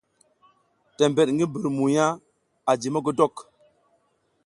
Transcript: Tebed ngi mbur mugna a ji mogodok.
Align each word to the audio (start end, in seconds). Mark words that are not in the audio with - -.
Tebed 0.95 1.27
ngi 1.31 1.45
mbur 1.49 1.65
mugna 1.77 2.05
a 2.69 2.71
ji 2.79 2.89
mogodok. 2.93 3.35